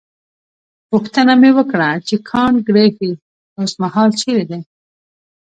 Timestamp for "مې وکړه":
1.41-1.89